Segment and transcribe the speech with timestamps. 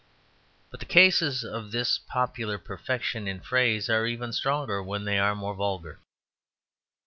[0.71, 5.35] But the cases of this popular perfection in phrase are even stronger when they are
[5.35, 5.99] more vulgar.